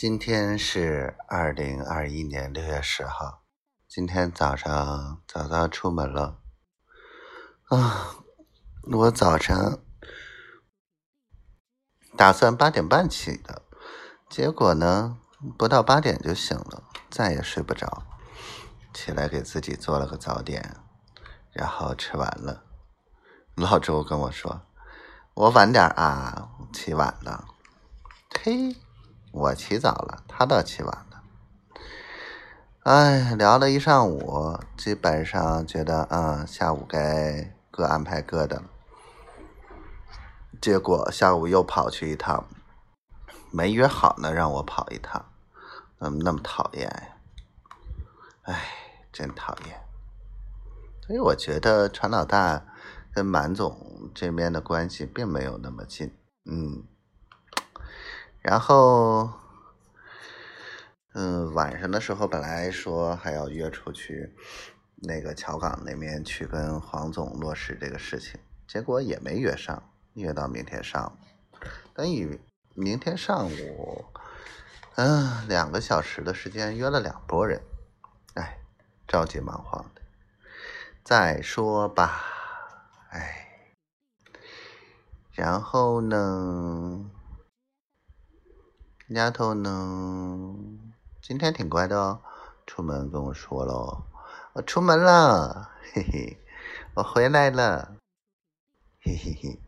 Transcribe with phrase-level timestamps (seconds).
[0.00, 3.42] 今天是二零二一年六月十号，
[3.88, 6.38] 今天早上早早出门了。
[7.64, 8.14] 啊，
[8.92, 9.82] 我早晨
[12.16, 13.62] 打算八点半起的，
[14.30, 15.18] 结果呢，
[15.58, 18.04] 不到八点就醒了，再也睡不着。
[18.94, 20.76] 起来给自己做了个早点，
[21.50, 22.62] 然后吃完了。
[23.56, 24.62] 老周跟我说
[25.34, 27.48] ：“我晚点啊，起晚了。”
[28.40, 28.76] 嘿，
[29.30, 31.22] 我起早了，他倒起晚了。
[32.84, 38.64] 哎，聊了一上午，基本上觉得，嗯，下午该各安排各的了。
[40.60, 42.48] 结果下午又跑去一趟，
[43.50, 45.26] 没约好呢，让我跑一趟，
[46.00, 47.16] 怎么那么讨厌呀？
[48.44, 48.62] 哎，
[49.12, 49.80] 真讨厌。
[51.06, 52.64] 所以我觉得船老大
[53.12, 56.16] 跟满总这边的关系并没有那么近，
[56.46, 56.84] 嗯。
[58.40, 59.30] 然后，
[61.12, 64.34] 嗯，晚上的时候本来说还要约出去
[64.96, 69.82] 那个桥港那边去跟黄总落实这个事情，结果也没约上，
[70.14, 71.12] 约到明天上午。
[71.92, 72.40] 等于
[72.74, 74.04] 明天上午，
[74.94, 77.60] 嗯，两个小时的时间约了两拨人，
[78.34, 78.60] 哎，
[79.06, 80.02] 着急忙慌的。
[81.04, 82.22] 再说吧，
[83.10, 83.74] 哎，
[85.32, 87.10] 然后呢？
[89.08, 90.54] 丫头呢？
[91.22, 92.20] 今天挺乖的哦，
[92.66, 94.04] 出门跟我说了，
[94.52, 96.38] 我出门了，嘿嘿，
[96.92, 97.96] 我回来了，
[99.00, 99.58] 嘿嘿嘿。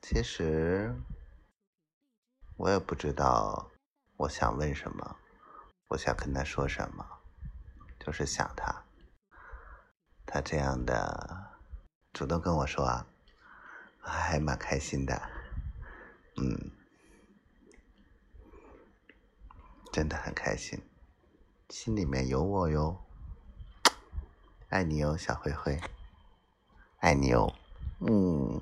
[0.00, 0.94] 其实
[2.56, 3.68] 我也不知道
[4.16, 5.16] 我想问什么，
[5.88, 7.04] 我想跟他说什么，
[7.98, 8.82] 就是想他，
[10.24, 11.50] 他这样的
[12.14, 13.06] 主动跟我说啊，
[14.00, 15.20] 还蛮开心的，
[16.38, 16.79] 嗯。
[19.92, 20.80] 真的很开心，
[21.68, 22.96] 心里面有我哟，
[24.68, 25.80] 爱你哟，小灰灰，
[26.98, 27.52] 爱你哟，
[28.00, 28.60] 嗯。